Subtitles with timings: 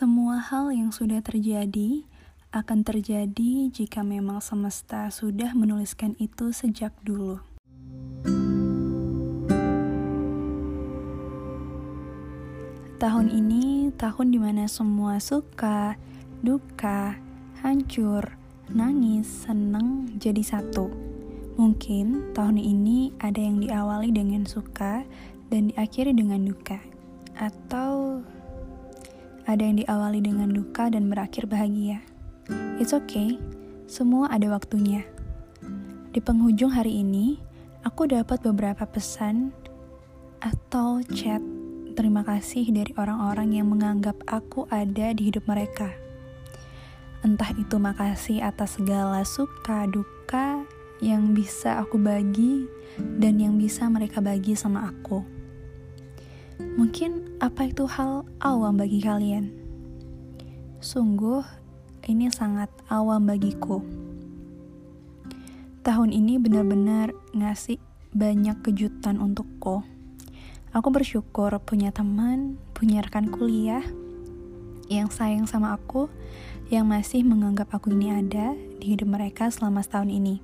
[0.00, 2.08] Semua hal yang sudah terjadi
[2.56, 7.36] akan terjadi jika memang semesta sudah menuliskan itu sejak dulu.
[12.96, 16.00] Tahun ini tahun di mana semua suka,
[16.40, 17.20] duka,
[17.60, 18.40] hancur,
[18.72, 20.88] nangis, seneng jadi satu.
[21.60, 25.04] Mungkin tahun ini ada yang diawali dengan suka
[25.52, 26.80] dan diakhiri dengan duka.
[27.36, 28.24] Atau
[29.50, 31.98] ada yang diawali dengan duka dan berakhir bahagia.
[32.78, 33.34] It's okay,
[33.90, 35.02] semua ada waktunya.
[36.14, 37.42] Di penghujung hari ini,
[37.82, 39.50] aku dapat beberapa pesan
[40.38, 41.42] atau chat
[41.98, 45.90] terima kasih dari orang-orang yang menganggap aku ada di hidup mereka.
[47.26, 50.62] Entah itu makasih atas segala suka duka
[51.02, 52.70] yang bisa aku bagi
[53.18, 55.39] dan yang bisa mereka bagi sama aku.
[56.76, 59.50] Mungkin apa itu hal awam bagi kalian?
[60.80, 61.40] Sungguh,
[62.08, 63.84] ini sangat awam bagiku.
[65.80, 67.80] Tahun ini benar-benar ngasih
[68.12, 69.80] banyak kejutan untukku.
[70.70, 73.82] Aku bersyukur punya teman, punya rekan kuliah
[74.90, 76.10] yang sayang sama aku,
[76.70, 80.42] yang masih menganggap aku ini ada di hidup mereka selama setahun ini.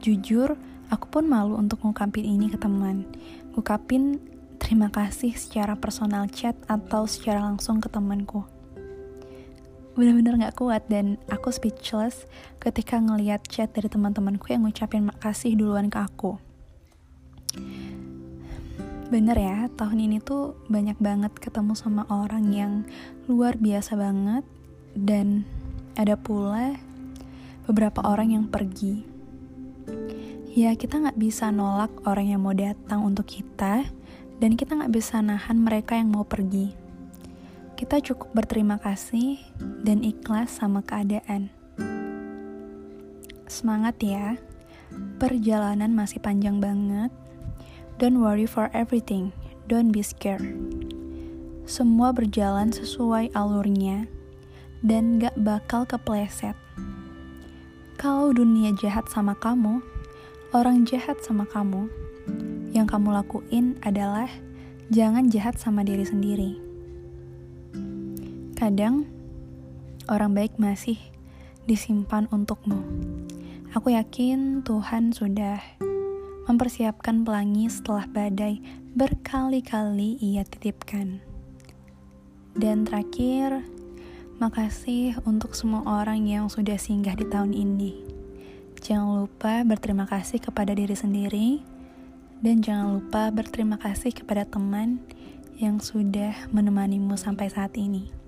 [0.00, 0.56] Jujur,
[0.92, 3.04] aku pun malu untuk ngungkapin ini ke teman.
[3.52, 4.20] Ngungkapin
[4.66, 8.42] terima kasih secara personal chat atau secara langsung ke temanku.
[9.94, 12.26] Bener-bener gak kuat dan aku speechless
[12.58, 16.42] ketika ngeliat chat dari teman-temanku yang ngucapin makasih duluan ke aku.
[19.06, 22.82] Bener ya, tahun ini tuh banyak banget ketemu sama orang yang
[23.30, 24.42] luar biasa banget
[24.98, 25.46] dan
[25.94, 26.74] ada pula
[27.70, 29.06] beberapa orang yang pergi.
[30.58, 33.86] Ya, kita nggak bisa nolak orang yang mau datang untuk kita,
[34.40, 36.76] dan kita nggak bisa nahan mereka yang mau pergi.
[37.76, 39.36] Kita cukup berterima kasih
[39.84, 41.52] dan ikhlas sama keadaan.
[43.46, 44.40] Semangat ya,
[45.20, 47.12] perjalanan masih panjang banget.
[48.00, 49.32] Don't worry for everything,
[49.68, 50.44] don't be scared.
[51.66, 54.08] Semua berjalan sesuai alurnya
[54.84, 56.54] dan gak bakal kepleset.
[57.96, 59.80] Kalau dunia jahat sama kamu,
[60.52, 61.88] orang jahat sama kamu,
[62.76, 64.28] yang kamu lakuin adalah
[64.92, 66.52] jangan jahat sama diri sendiri.
[68.52, 69.08] Kadang
[70.12, 71.00] orang baik masih
[71.64, 72.76] disimpan untukmu.
[73.72, 75.56] Aku yakin Tuhan sudah
[76.44, 78.60] mempersiapkan pelangi setelah badai
[78.92, 81.24] berkali-kali ia titipkan.
[82.56, 83.64] Dan terakhir,
[84.36, 88.04] makasih untuk semua orang yang sudah singgah di tahun ini.
[88.80, 91.75] Jangan lupa berterima kasih kepada diri sendiri
[92.44, 95.00] dan jangan lupa berterima kasih kepada teman
[95.56, 98.25] yang sudah menemanimu sampai saat ini.